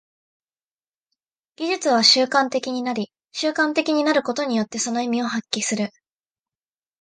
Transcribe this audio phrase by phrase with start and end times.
[1.57, 5.91] 技術は習慣的になり、習慣的になることによってその意味を発揮する。